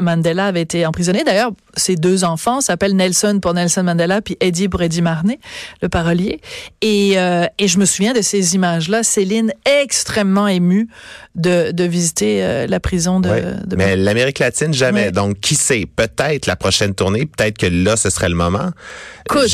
Mandela 0.00 0.46
avait 0.46 0.60
été 0.60 0.84
emprisonné. 0.84 1.24
D'ailleurs, 1.24 1.52
ses 1.76 1.96
deux 1.96 2.24
enfants 2.24 2.60
s'appellent 2.60 2.94
Nelson 2.94 3.38
pour 3.40 3.54
Nelson 3.54 3.82
Mandela, 3.82 4.20
puis 4.20 4.36
Eddie 4.38 4.68
pour 4.68 4.82
Eddie 4.82 5.00
Marnay, 5.00 5.40
le 5.80 5.88
parolier. 5.88 6.40
Et, 6.82 7.14
euh, 7.16 7.46
et 7.58 7.68
je 7.68 7.78
me 7.78 7.86
souviens 7.86 8.12
de 8.12 8.20
ces 8.20 8.54
images-là. 8.54 9.02
Céline 9.02 9.50
extrêmement 9.64 10.46
émue 10.46 10.88
de, 11.34 11.72
de 11.72 11.84
visiter 11.84 12.44
euh, 12.44 12.66
la 12.66 12.80
prison 12.80 13.18
de. 13.18 13.30
de 13.64 13.76
mais 13.76 13.96
l'Amérique 13.96 14.38
latine 14.40 14.74
jamais. 14.74 15.10
Donc 15.10 15.40
qui 15.40 15.54
sait? 15.54 15.86
Peut-être 15.86 16.44
la 16.44 16.56
prochaine 16.56 16.94
tournée, 16.94 17.24
peut-être 17.24 17.56
que 17.56 17.66
là 17.66 17.96
ce 17.96 18.10
serait 18.10 18.28
le 18.28 18.34
moment. 18.34 18.70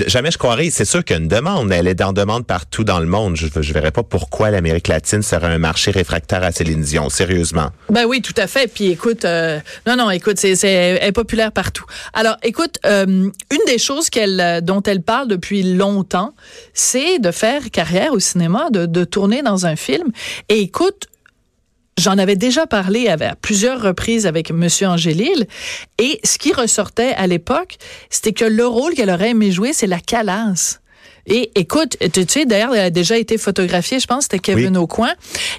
jamais 0.09 0.33
je 0.33 0.39
croirais. 0.39 0.71
C'est 0.71 0.85
sûr 0.85 1.05
qu'il 1.05 1.17
y 1.17 1.19
a 1.21 1.23
une 1.23 1.29
demande. 1.29 1.71
Elle 1.71 1.87
est 1.87 2.03
en 2.03 2.13
demande 2.13 2.45
partout 2.45 2.83
dans 2.83 2.99
le 2.99 3.07
monde. 3.07 3.37
Je 3.37 3.47
je 3.61 3.73
verrais 3.73 3.93
pas 3.93 4.03
pourquoi 4.03 4.51
l'Amérique 4.51 4.89
latine 4.89 5.23
serait 5.23 5.47
un 5.47 5.59
marché 5.59 5.93
réfractaire 5.93 6.43
à 6.43 6.51
Céline 6.51 6.83
Dion. 6.83 7.09
Sérieusement. 7.09 7.71
Ben 7.89 8.05
oui, 8.05 8.21
tout 8.21 8.35
à 8.37 8.49
fait. 8.49 8.67
Puis 8.67 8.80
écoute, 8.87 9.25
euh, 9.25 9.61
non, 9.87 9.97
non, 9.97 10.11
écoute, 10.11 10.39
c'est, 10.39 11.13
populaire 11.15 11.53
partout. 11.53 11.85
Alors, 12.13 12.37
écoute, 12.43 12.79
euh, 12.87 13.07
une 13.07 13.65
des 13.67 13.79
choses 13.79 14.09
euh, 14.17 14.61
dont 14.61 14.83
elle 14.83 15.03
parle 15.03 15.29
depuis 15.29 15.63
longtemps, 15.63 16.35
c'est 16.75 17.19
de 17.19 17.31
faire 17.31 17.71
carrière 17.71 18.13
au 18.13 18.21
cinéma, 18.21 18.71
de, 18.71 18.87
de 18.87 19.05
tourner 19.05 19.43
dans 19.43 19.67
un 19.67 19.77
film. 19.77 20.11
Et 20.49 20.61
écoute, 20.61 21.07
J'en 21.99 22.17
avais 22.17 22.37
déjà 22.37 22.67
parlé 22.67 23.09
à 23.09 23.37
plusieurs 23.37 23.83
reprises 23.83 24.27
avec 24.27 24.51
Monsieur 24.51 24.87
Angélil. 24.87 25.47
Et 25.99 26.19
ce 26.25 26.39
qui 26.39 26.55
ressortait 26.55 27.13
à 27.13 27.27
l'époque, 27.27 27.77
c'était 28.09 28.33
que 28.33 28.47
le 28.47 28.67
rôle 28.67 28.95
qu'elle 28.95 29.11
aurait 29.11 29.31
aimé 29.31 29.51
jouer, 29.51 29.75
c'est 29.75 29.87
la 29.87 30.01
calasse. 30.01 30.80
Et 31.27 31.51
écoute, 31.55 31.97
tu 32.13 32.25
sais, 32.29 32.47
d'ailleurs, 32.47 32.75
elle 32.75 32.81
a 32.81 32.91
déjà 32.91 33.17
été 33.17 33.39
photographiée, 33.39 34.01
je 34.01 34.07
pense, 34.07 34.25
c'était 34.25 34.39
Kevin 34.39 34.77
Aucoin, 34.77 35.13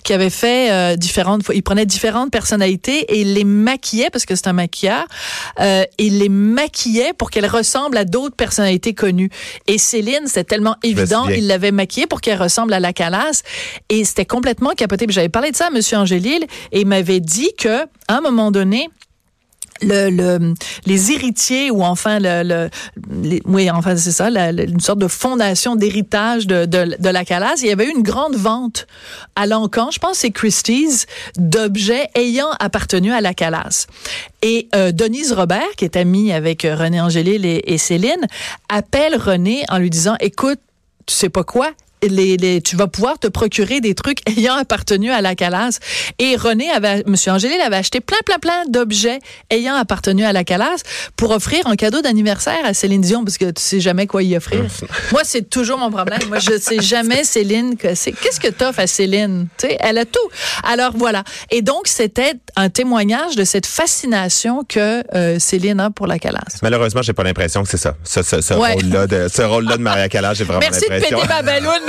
qui 0.04 0.14
avait 0.14 0.30
fait 0.30 0.72
euh, 0.72 0.96
différentes, 0.96 1.44
il 1.54 1.64
prenait 1.64 1.86
différentes 1.86 2.32
personnalités 2.32 3.00
et 3.14 3.22
il 3.22 3.34
les 3.34 3.44
maquillait, 3.44 4.10
parce 4.10 4.26
que 4.26 4.36
c'est 4.36 4.48
un 4.48 4.54
maquilleur, 4.54 5.06
euh, 5.60 5.84
il 5.98 6.20
les 6.20 6.30
maquillait 6.30 7.14
pour 7.14 7.32
qu'elles 7.32 7.48
ressemblent 7.48 7.98
à 7.98 8.06
d'autres 8.06 8.36
personnalités 8.36 8.94
connues. 8.94 9.30
Et 9.68 9.78
Céline, 9.78 10.26
c'était 10.26 10.44
tellement 10.44 10.76
évident, 10.84 11.28
il 11.28 11.48
l'avait 11.48 11.72
maquillée 11.72 12.08
pour 12.08 12.22
qu'elle 12.22 12.42
ressemble 12.42 12.74
à 12.74 12.80
la 12.80 12.94
Calas. 12.94 13.44
Et 13.90 14.04
c'était 14.04 14.26
complètement 14.26 14.72
capoté. 14.72 15.06
J'avais 15.10 15.30
parlé 15.30 15.52
de 15.52 15.56
ça 15.56 15.68
à 15.68 15.70
M. 15.70 15.82
Angélil 16.00 16.46
et 16.72 16.82
il 16.82 16.88
m'avait 16.88 17.20
dit 17.20 17.52
que, 17.58 17.84
à 18.08 18.18
un 18.18 18.22
moment 18.22 18.52
donné, 18.52 18.90
le, 19.82 20.10
le, 20.10 20.54
les 20.86 21.12
héritiers 21.12 21.72
ou 21.72 21.84
enfin 21.84 22.20
le, 22.20 22.44
le 22.44 23.40
oui 23.46 23.70
enfin 23.70 23.96
c'est 23.96 24.12
ça 24.12 24.30
la, 24.30 24.52
une 24.52 24.80
sorte 24.80 25.00
de 25.00 25.08
fondation 25.08 25.76
d'héritage 25.76 26.48
de, 26.48 26.66
de, 26.66 26.96
de, 27.00 27.10
la 27.10 27.26
Calas 27.26 27.56
il 27.62 27.68
y 27.68 27.72
avait 27.72 27.88
eu 27.88 27.92
une 27.92 28.04
grande 28.04 28.36
vente 28.36 28.88
à 29.36 29.48
l'encan 29.48 29.90
je 29.92 30.00
pense 30.00 30.18
c'est 30.20 30.32
Christie's 30.32 31.06
d'objets 31.38 32.10
ayant 32.16 32.52
appartenu 32.60 33.12
à 33.12 33.22
la 33.22 33.34
Calas 33.34 33.88
et 34.42 34.68
euh, 34.76 34.92
Denise 34.92 35.34
Robert 35.34 35.76
qui 35.78 35.86
est 35.86 35.96
amie 35.96 36.32
avec 36.32 36.64
René 36.64 37.02
Angélil 37.02 37.46
et, 37.46 37.62
et 37.66 37.78
Céline 37.78 38.28
appelle 38.70 39.16
René 39.16 39.64
en 39.70 39.78
lui 39.78 39.90
disant 39.90 40.16
écoute 40.20 40.60
tu 41.06 41.16
sais 41.16 41.30
pas 41.30 41.44
quoi? 41.44 41.72
Les, 42.08 42.38
les, 42.38 42.62
tu 42.62 42.76
vas 42.76 42.88
pouvoir 42.88 43.20
te 43.20 43.28
procurer 43.28 43.82
des 43.82 43.96
trucs 43.96 44.20
ayant 44.30 44.56
appartenu 44.56 45.12
à 45.12 45.22
la 45.22 45.36
Calas. 45.36 45.80
Et 46.20 46.36
René 46.36 46.70
avait, 46.70 47.04
Monsieur 47.06 47.32
Angélil 47.32 47.60
avait 47.62 47.76
acheté 47.78 48.00
plein, 48.02 48.18
plein, 48.26 48.40
plein 48.40 48.64
d'objets 48.68 49.20
ayant 49.50 49.76
appartenu 49.76 50.24
à 50.24 50.34
la 50.34 50.44
Calas 50.44 50.82
pour 51.16 51.32
offrir 51.32 51.68
un 51.68 51.76
cadeau 51.76 52.02
d'anniversaire 52.02 52.64
à 52.66 52.74
Céline 52.74 53.02
Dion, 53.02 53.24
parce 53.24 53.38
que 53.38 53.46
tu 53.52 53.62
sais 53.62 53.80
jamais 53.80 54.08
quoi 54.08 54.24
y 54.24 54.36
offrir. 54.36 54.64
Moi, 55.12 55.22
c'est 55.24 55.50
toujours 55.50 55.78
mon 55.78 55.92
problème. 55.92 56.20
Moi, 56.28 56.40
je 56.40 56.58
sais 56.60 56.82
jamais, 56.82 57.24
Céline, 57.24 57.78
que 57.78 57.96
c'est. 57.96 58.12
Qu'est-ce 58.12 58.40
que 58.40 58.48
t'offres 58.50 58.80
à 58.80 58.88
Céline? 58.88 59.48
Tu 59.58 59.68
sais, 59.68 59.78
elle 59.80 59.98
a 59.98 60.06
tout. 60.06 60.20
Alors, 60.64 60.94
voilà. 60.96 61.24
Et 61.50 61.62
donc, 61.62 61.88
c'était 61.88 62.34
un 62.56 62.70
témoignage 62.70 63.36
de 63.36 63.44
cette 63.44 63.66
fascination 63.66 64.64
que 64.68 65.04
euh, 65.16 65.40
Céline 65.40 65.80
a 65.80 65.90
pour 65.92 66.08
la 66.08 66.20
Calas. 66.20 66.42
Malheureusement, 66.62 67.02
j'ai 67.02 67.14
pas 67.14 67.24
l'impression 67.24 67.64
que 67.64 67.70
c'est 67.70 67.78
ça. 67.78 67.96
Ce, 68.04 68.22
ce, 68.24 68.42
ce 68.42 68.54
Ouais. 68.54 68.74
rôle-là 68.74 69.08
de, 69.08 69.28
ce 69.34 69.42
rôle-là 69.42 69.78
de 69.78 69.82
Maria 69.82 70.10
Callas, 70.10 70.34
j'ai 70.36 70.44
vraiment 70.44 70.60
Merci 70.60 70.82
de 70.86 70.94
l'impression. 70.94 71.18
péter 71.20 71.30
ma 71.30 71.42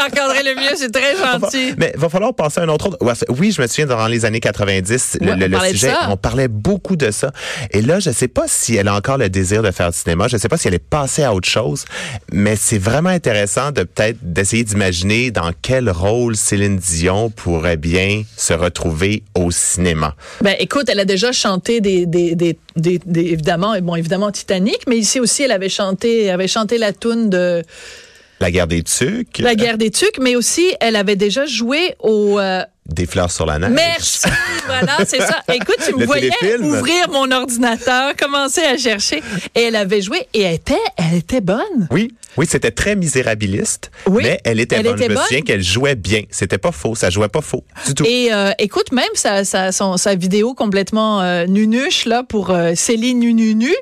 Marc-André 0.03 0.43
Lemieux. 0.43 0.71
C'est 0.77 0.91
très 0.93 1.15
gentil. 1.17 1.75
Mais 1.79 1.93
va 1.97 2.09
falloir 2.09 2.35
passer 2.35 2.61
à 2.61 2.65
un 2.65 2.69
autre. 2.69 2.97
Oui, 3.29 3.53
je 3.53 3.63
me 3.63 3.67
souviens 3.67 3.87
dans 3.87 4.07
les 4.09 4.25
années 4.25 4.41
90, 4.41 5.19
le, 5.21 5.57
Ouais, 5.57 5.71
sujet, 5.71 5.93
on 6.09 6.17
parlait 6.17 6.49
beaucoup 6.49 6.97
de 6.97 7.11
ça. 7.11 7.31
Et 7.71 7.83
là, 7.83 8.01
je 8.01 8.11
sais 8.11 8.29
pas 8.29 8.45
si 8.49 8.75
elle 8.77 8.89
a 8.89 8.95
encore 8.95 9.19
le 9.19 9.29
désir 9.29 9.63
de 9.63 9.71
faire 9.71 9.91
du 9.91 9.97
cinéma. 9.99 10.29
Je 10.29 10.37
sais 10.37 10.49
pas 10.49 10.57
si 10.57 10.69
elle 10.69 10.75
est 10.75 10.79
passée 10.79 11.23
à 11.23 11.33
autre 11.35 11.49
chose. 11.49 11.85
Mais 12.33 12.57
c'est 12.57 12.79
vraiment 12.79 13.11
intéressant 13.11 13.71
de 13.71 13.83
peut-être 13.85 14.19
d'essayer 14.23 14.65
d'imaginer 14.65 15.31
dans 15.31 15.51
quel 15.63 15.89
rôle 15.91 16.37
Céline 16.37 16.79
Dion 16.79 17.31
pourrait 17.31 17.77
bien 17.77 18.23
se 18.37 18.53
retrouver 18.55 19.23
au 19.35 19.51
cinéma. 19.51 20.15
Ben, 20.41 20.57
écoute, 20.59 20.89
elle 20.89 21.01
a 21.01 21.05
déjà 21.05 21.33
chanté 21.33 21.81
des, 21.81 22.07
des, 22.07 22.35
des, 22.35 22.59
des, 22.77 23.01
des- 23.05 23.21
évidemment, 23.21 23.75
bon, 23.81 23.95
évidemment 23.97 24.31
Titanic, 24.33 24.79
mais 24.89 24.97
ici 24.97 25.21
aussi, 25.21 25.43
elle 25.45 25.53
avait 25.53 25.69
chanté, 25.69 26.31
avait 26.31 26.49
chanté 26.49 26.79
la 26.79 26.93
tune 26.93 27.31
de 27.31 27.63
La 28.43 28.51
guerre 28.51 28.67
des 28.67 28.83
tucs, 28.83 29.39
La 29.39 29.55
guerre 29.55 29.79
des 29.79 29.91
tucs, 29.91 30.19
mais 30.21 30.37
aussi, 30.37 30.75
elle 30.81 30.97
avait 30.97 31.17
déjà 31.17 31.47
joué 31.47 31.95
au, 32.01 32.39
euh, 32.41 32.63
des 32.87 33.07
fleurs 33.07 33.31
sur 33.31 33.47
la 33.47 33.59
neige. 33.61 33.71
Merci. 33.71 34.27
voilà, 34.67 34.97
c'est 35.07 35.21
ça. 35.23 35.41
Écoute, 35.55 35.77
tu 35.87 35.95
me 35.95 36.01
Le 36.01 36.07
voyais 36.07 36.31
téléfilm. 36.41 36.65
ouvrir 36.75 37.09
mon 37.11 37.31
ordinateur, 37.31 38.15
commencer 38.17 38.63
à 38.63 38.77
chercher, 38.77 39.23
et 39.55 39.63
elle 39.63 39.77
avait 39.77 40.03
joué, 40.03 40.27
et 40.35 40.41
elle 40.43 40.55
était, 40.55 40.75
elle 40.97 41.15
était 41.19 41.41
bonne. 41.41 41.87
Oui, 41.93 42.13
oui, 42.37 42.47
c'était 42.51 42.73
très 42.73 42.97
misérabiliste, 42.97 43.91
Oui, 44.09 44.23
mais 44.25 44.41
elle 44.45 44.59
était 44.59 44.77
elle 44.77 44.83
bonne. 44.85 44.95
était 45.01 45.07
je 45.15 45.19
me 45.19 45.23
souviens 45.23 45.43
qu'elle 45.43 45.63
jouait 45.63 45.95
bien. 45.95 46.23
C'était 46.31 46.59
pas 46.59 46.73
faux, 46.73 46.95
ça 46.97 47.09
jouait 47.11 47.29
pas 47.29 47.43
faux 47.43 47.63
du 47.87 47.95
tout. 47.95 48.05
Et 48.05 48.33
euh, 48.33 48.51
écoute, 48.59 48.91
même 48.91 49.05
sa, 49.15 49.45
sa, 49.45 49.71
son- 49.71 49.97
sa 49.97 50.15
vidéo 50.17 50.55
complètement 50.55 51.21
euh, 51.23 51.47
nunuche, 51.47 52.07
là, 52.07 52.25
pour 52.29 52.53
Céline 52.75 53.21
Nununu, 53.21 53.73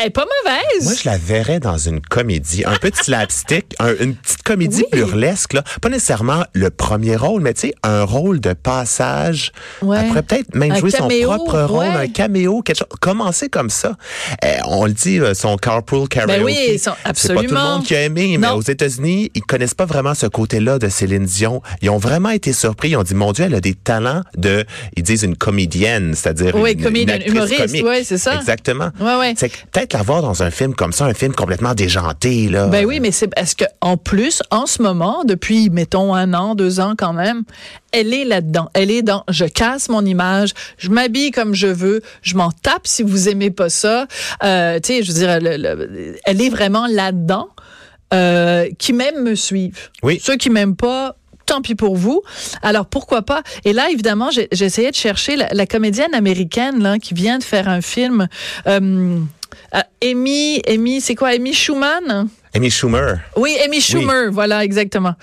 elle 0.00 0.06
est 0.06 0.10
pas 0.10 0.24
mauvaise. 0.44 0.84
Moi, 0.84 0.92
je 1.02 1.08
la 1.08 1.18
verrais 1.18 1.60
dans 1.60 1.78
une 1.78 2.00
comédie, 2.00 2.64
un 2.64 2.72
de 2.72 2.90
slapstick, 3.02 3.74
un- 3.78 3.94
une 4.00 4.14
petite 4.14 4.42
comédie 4.42 4.84
Oui. 4.92 5.00
burlesque, 5.00 5.52
là. 5.54 5.62
Pas 5.80 5.88
nécessairement 5.88 6.44
le 6.52 6.70
premier 6.70 7.16
rôle, 7.16 7.42
mais 7.42 7.54
tu 7.54 7.68
sais, 7.68 7.74
un 7.82 8.04
rôle 8.04 8.40
de 8.40 8.52
passage. 8.52 9.52
Ouais. 9.82 9.98
Après, 9.98 10.22
peut-être 10.22 10.54
même 10.54 10.72
Un 10.72 10.76
jouer 10.76 10.90
caméo, 10.92 11.30
son 11.32 11.36
propre 11.44 11.60
rôle, 11.62 11.86
ouais. 11.88 11.94
un 11.94 12.06
caméo, 12.08 12.62
quelque 12.62 12.78
chose. 12.78 12.88
Commencer 13.00 13.48
comme 13.48 13.70
ça. 13.70 13.96
Euh, 14.44 14.56
on 14.66 14.84
le 14.86 14.92
dit, 14.92 15.18
euh, 15.20 15.34
son 15.34 15.56
carpool 15.56 16.08
karaoke. 16.08 16.38
Ben 16.38 16.44
oui, 16.44 16.78
son- 16.78 16.92
C'est 17.14 17.28
pas 17.34 17.40
tout 17.40 17.40
le 17.40 17.46
absolument. 17.48 17.74
monde 17.76 17.84
qui 17.84 17.94
a 17.94 18.02
aimé, 18.02 18.36
mais 18.38 18.46
Non. 18.46 18.54
aux 18.54 18.62
États-Unis, 18.62 19.30
ils 19.34 19.42
connaissent 19.42 19.74
pas 19.74 19.86
vraiment 19.86 20.14
ce 20.14 20.26
côté-là 20.26 20.78
de 20.78 20.88
Céline 20.88 21.24
Dion. 21.24 21.62
Ils 21.82 21.90
ont 21.90 21.98
vraiment 21.98 22.30
été 22.30 22.52
surpris. 22.52 22.90
Ils 22.90 22.96
ont 22.96 23.02
dit, 23.02 23.14
mon 23.14 23.32
Dieu, 23.32 23.44
elle 23.44 23.54
a 23.54 23.60
des 23.60 23.74
talents 23.74 24.22
de, 24.36 24.64
ils 24.96 25.02
disent 25.02 25.22
une 25.22 25.36
comédienne, 25.36 26.14
c'est-à-dire 26.14 26.54
Oui, 26.54 26.72
une, 26.72 26.82
comédienne, 26.82 27.22
une 27.26 27.38
actrice 27.38 27.50
humoriste, 27.50 27.66
comique. 27.66 27.84
ouais, 27.84 28.04
c'est 28.04 28.18
ça. 28.18 28.36
Exactement. 28.36 28.90
Ouais, 29.00 29.16
ouais. 29.16 29.34
C'est 29.36 29.50
peut-être 29.88 29.98
la 29.98 30.02
voir 30.02 30.22
dans 30.22 30.42
un 30.42 30.50
film 30.50 30.74
comme 30.74 30.92
ça, 30.92 31.06
un 31.06 31.14
film 31.14 31.34
complètement 31.34 31.74
déjanté, 31.74 32.48
là. 32.48 32.66
Ben 32.66 32.84
oui, 32.84 33.00
mais 33.00 33.10
c'est 33.10 33.28
parce 33.28 33.54
que 33.54 33.64
en 33.80 33.96
plus, 33.96 34.42
en 34.50 34.66
ce 34.66 34.82
moment, 34.82 35.24
depuis 35.24 35.70
mettons 35.70 36.14
un 36.14 36.34
an, 36.34 36.54
deux 36.54 36.80
ans 36.80 36.94
quand 36.96 37.12
même, 37.12 37.42
elle 37.92 38.12
est 38.12 38.24
là-dedans. 38.24 38.68
Elle 38.74 38.90
est 38.90 39.02
dans. 39.02 39.24
Je 39.28 39.44
casse 39.46 39.88
mon 39.88 40.04
image, 40.04 40.50
je 40.76 40.90
m'habille 40.90 41.30
comme 41.30 41.54
je 41.54 41.66
veux, 41.68 42.02
je 42.22 42.36
m'en 42.36 42.50
tape 42.50 42.86
si 42.86 43.02
vous 43.02 43.28
aimez 43.28 43.50
pas 43.50 43.68
ça. 43.70 44.06
Euh, 44.44 44.78
tu 44.80 44.88
sais, 44.94 45.02
je 45.02 45.12
veux 45.12 45.18
dire, 45.18 45.40
le- 45.40 45.56
le- 45.56 46.16
elle 46.24 46.42
est 46.42 46.50
vraiment 46.50 46.86
là-dedans. 46.86 47.48
Euh, 48.14 48.68
qui 48.78 48.94
m'aiment 48.94 49.22
me 49.22 49.34
suivent. 49.34 49.90
Oui. 50.02 50.18
Ceux 50.22 50.36
qui 50.36 50.48
m'aiment 50.48 50.76
pas. 50.76 51.14
Tant 51.44 51.60
pis 51.62 51.74
pour 51.74 51.96
vous. 51.96 52.22
Alors 52.62 52.84
pourquoi 52.86 53.22
pas? 53.22 53.42
Et 53.64 53.72
là, 53.72 53.90
évidemment, 53.90 54.28
j'essayais 54.52 54.90
de 54.90 54.96
chercher 54.96 55.34
la, 55.36 55.48
la 55.52 55.66
comédienne 55.66 56.14
américaine 56.14 56.82
là 56.82 56.98
qui 56.98 57.14
vient 57.14 57.38
de 57.38 57.42
faire 57.42 57.68
un 57.70 57.80
film. 57.80 58.28
Euh, 58.66 59.18
euh, 59.74 59.80
Amy, 60.02 60.62
Amy, 60.68 61.00
c'est 61.00 61.14
quoi? 61.14 61.28
Amy 61.28 61.52
Schumann? 61.52 62.28
Amy 62.54 62.70
Schumer. 62.70 63.20
oui, 63.36 63.56
Amy 63.64 63.80
Schumer, 63.80 64.30
voilà, 64.30 64.64
exactement. 64.64 65.14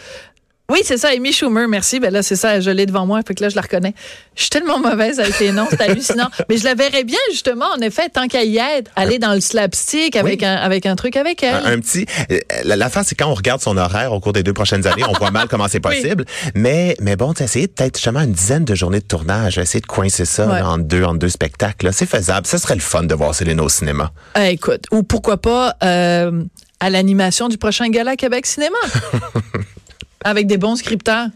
Oui, 0.71 0.79
c'est 0.83 0.97
ça, 0.97 1.09
Amy 1.09 1.31
Schumer, 1.31 1.67
merci. 1.67 1.99
Ben 1.99 2.11
là, 2.11 2.23
c'est 2.23 2.35
ça, 2.35 2.59
je 2.59 2.71
l'ai 2.71 2.87
devant 2.87 3.05
moi, 3.05 3.21
fait 3.27 3.35
que 3.35 3.43
là, 3.43 3.49
je 3.49 3.55
la 3.55 3.61
reconnais. 3.61 3.93
Je 4.35 4.41
suis 4.41 4.49
tellement 4.49 4.79
mauvaise 4.79 5.19
avec 5.19 5.39
les 5.39 5.51
noms, 5.51 5.67
c'est 5.69 5.79
hallucinant. 5.89 6.29
Mais 6.49 6.57
je 6.57 6.63
la 6.63 6.73
verrais 6.73 7.03
bien, 7.03 7.19
justement, 7.29 7.67
en 7.75 7.79
effet, 7.81 8.09
tant 8.09 8.27
qu'à 8.27 8.43
y 8.43 8.57
être, 8.57 8.89
aller 8.95 9.19
dans 9.19 9.33
le 9.35 9.41
slapstick 9.41 10.15
avec, 10.15 10.39
Oui. 10.41 10.45
un, 10.47 10.55
avec 10.55 10.87
un 10.87 10.95
truc 10.95 11.17
avec 11.17 11.43
elle. 11.43 11.53
Un, 11.53 11.65
un 11.73 11.79
petit. 11.79 12.07
euh, 12.31 12.39
La, 12.63 12.75
l'affaire, 12.75 13.03
c'est 13.05 13.13
quand 13.13 13.27
on 13.29 13.35
regarde 13.35 13.61
son 13.61 13.77
horaire 13.77 14.11
au 14.11 14.19
cours 14.19 14.33
des 14.33 14.41
deux 14.41 14.53
prochaines 14.53 14.87
années, 14.87 15.03
on 15.07 15.13
voit 15.13 15.29
mal 15.31 15.47
comment 15.47 15.67
c'est 15.67 15.85
Oui. 15.85 16.01
possible. 16.01 16.25
Mais, 16.55 16.95
mais 16.99 17.15
bon, 17.15 17.33
tu 17.35 17.43
essayer 17.43 17.67
peut-être 17.67 17.95
justement 17.97 18.21
une 18.21 18.31
dizaine 18.33 18.65
de 18.65 18.73
journées 18.73 19.01
de 19.01 19.05
tournage, 19.05 19.59
essayer 19.59 19.81
de 19.81 19.85
coincer 19.85 20.25
ça 20.25 20.47
Ouais. 20.47 20.61
en 20.61 20.79
deux, 20.79 21.03
en 21.03 21.13
deux 21.13 21.29
spectacles. 21.29 21.89
C'est 21.93 22.09
faisable. 22.09 22.47
Ça 22.47 22.57
serait 22.57 22.73
le 22.75 22.81
fun 22.81 23.03
de 23.03 23.13
voir 23.13 23.35
Céline 23.35 23.61
au 23.61 23.69
cinéma. 23.69 24.11
Euh, 24.37 24.45
écoute, 24.45 24.85
ou 24.91 25.03
pourquoi 25.03 25.37
pas 25.37 25.75
euh, 25.83 26.41
à 26.79 26.89
l'animation 26.89 27.49
du 27.49 27.57
prochain 27.59 27.87
gala 27.89 28.15
Québec 28.15 28.47
Cinéma. 28.47 28.77
avec 30.23 30.47
des 30.47 30.57
bons 30.57 30.75
scripteurs. 30.75 31.29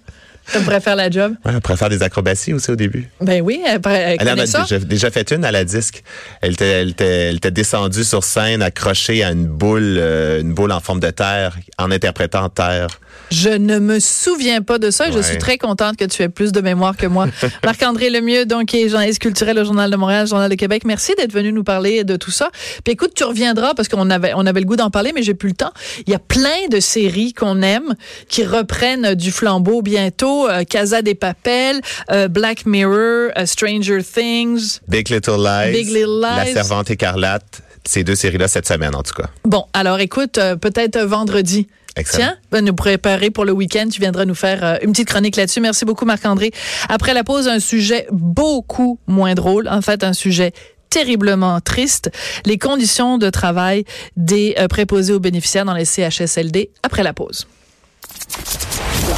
Ça 0.47 0.59
pourrait 0.61 0.81
faire 0.81 0.95
la 0.95 1.09
job. 1.09 1.35
Ouais, 1.45 1.59
pourrait 1.61 1.77
faire 1.77 1.89
des 1.89 2.01
acrobaties 2.01 2.53
aussi 2.53 2.71
au 2.71 2.75
début. 2.75 3.09
Ben 3.21 3.41
oui, 3.41 3.61
elle, 3.65 3.79
elle 3.85 4.17
Elle 4.19 4.29
en 4.29 4.37
a 4.37 4.45
ça. 4.45 4.61
déjà, 4.63 4.79
déjà 4.79 5.11
fait 5.11 5.31
une 5.31 5.45
à 5.45 5.51
la 5.51 5.63
disque. 5.63 6.03
Elle 6.41 6.53
était, 6.53 6.81
elle 6.81 6.95
elle 6.99 7.51
descendue 7.51 8.03
sur 8.03 8.23
scène, 8.23 8.61
accrochée 8.61 9.23
à 9.23 9.31
une 9.31 9.45
boule, 9.45 9.97
euh, 9.97 10.41
une 10.41 10.53
boule 10.53 10.71
en 10.71 10.79
forme 10.79 10.99
de 10.99 11.09
terre, 11.11 11.57
en 11.77 11.91
interprétant 11.91 12.49
terre. 12.49 12.99
Je 13.31 13.49
ne 13.49 13.77
me 13.79 13.99
souviens 13.99 14.61
pas 14.61 14.79
de 14.79 14.89
ça 14.89 15.07
et 15.09 15.11
je 15.11 15.19
suis 15.19 15.37
très 15.37 15.57
contente 15.57 15.97
que 15.97 16.05
tu 16.05 16.23
aies 16.23 16.29
plus 16.29 16.51
de 16.51 16.61
mémoire 16.61 16.97
que 16.97 17.05
moi. 17.05 17.27
Marc-André 17.63 18.09
Lemieux, 18.09 18.45
donc, 18.45 18.65
qui 18.65 18.81
est 18.81 18.89
journaliste 18.89 19.21
culturel 19.21 19.59
au 19.59 19.65
Journal 19.65 19.91
de 19.91 19.95
Montréal, 19.95 20.25
Journal 20.25 20.49
de 20.49 20.55
Québec. 20.55 20.83
Merci 20.85 21.13
d'être 21.15 21.31
venu 21.31 21.51
nous 21.51 21.63
parler 21.63 22.03
de 22.03 22.15
tout 22.15 22.31
ça. 22.31 22.49
Puis 22.83 22.93
écoute, 22.93 23.11
tu 23.15 23.23
reviendras 23.23 23.75
parce 23.75 23.87
qu'on 23.87 24.09
avait, 24.09 24.31
on 24.35 24.45
avait 24.47 24.61
le 24.61 24.65
goût 24.65 24.75
d'en 24.77 24.89
parler, 24.89 25.11
mais 25.13 25.21
j'ai 25.21 25.35
plus 25.35 25.49
le 25.49 25.55
temps. 25.55 25.71
Il 26.07 26.11
y 26.11 26.15
a 26.15 26.19
plein 26.19 26.67
de 26.71 26.79
séries 26.79 27.33
qu'on 27.33 27.61
aime 27.61 27.93
qui 28.29 28.43
reprennent 28.45 29.13
du 29.13 29.31
flambeau 29.31 29.81
bientôt. 29.81 30.38
Euh, 30.47 30.63
Casa 30.63 31.01
des 31.01 31.15
Papel, 31.15 31.81
euh, 32.11 32.27
Black 32.27 32.65
Mirror, 32.65 33.31
euh, 33.37 33.45
Stranger 33.45 34.03
Things. 34.03 34.79
Big 34.87 35.09
Little 35.09 35.43
Lies, 35.43 35.71
Big 35.71 35.87
Little 35.87 36.19
La. 36.21 36.45
Servante 36.45 36.91
écarlate. 36.91 37.61
Ces 37.85 38.03
deux 38.03 38.15
séries-là 38.15 38.47
cette 38.47 38.67
semaine, 38.67 38.93
en 38.93 39.01
tout 39.01 39.13
cas. 39.13 39.29
Bon, 39.45 39.65
alors 39.73 39.99
écoute, 39.99 40.37
euh, 40.37 40.55
peut-être 40.55 40.99
vendredi. 40.99 41.67
Excellent. 41.95 42.33
Tiens, 42.51 42.61
nous 42.61 42.75
préparer 42.75 43.31
pour 43.31 43.45
le 43.45 43.51
week-end. 43.51 43.87
Tu 43.91 43.99
viendras 43.99 44.25
nous 44.25 44.35
faire 44.35 44.63
euh, 44.63 44.77
une 44.83 44.91
petite 44.91 45.07
chronique 45.07 45.35
là-dessus. 45.35 45.59
Merci 45.59 45.85
beaucoup, 45.85 46.05
Marc-André. 46.05 46.51
Après 46.87 47.13
la 47.13 47.23
pause, 47.23 47.47
un 47.47 47.59
sujet 47.59 48.07
beaucoup 48.11 48.99
moins 49.07 49.33
drôle. 49.33 49.67
En 49.67 49.81
fait, 49.81 50.03
un 50.03 50.13
sujet 50.13 50.53
terriblement 50.89 51.59
triste. 51.61 52.11
Les 52.45 52.57
conditions 52.57 53.17
de 53.17 53.29
travail 53.29 53.85
des 54.15 54.55
euh, 54.59 54.67
préposés 54.67 55.13
aux 55.13 55.19
bénéficiaires 55.19 55.65
dans 55.65 55.73
les 55.73 55.85
CHSLD 55.85 56.69
après 56.83 57.03
la 57.03 57.13
pause. 57.13 57.47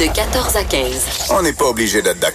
De 0.00 0.06
14 0.12 0.56
à 0.56 0.64
15. 0.64 1.28
On 1.30 1.42
n'est 1.42 1.52
pas 1.52 1.66
obligé 1.66 2.02
d'être 2.02 2.18
d'accord. 2.18 2.30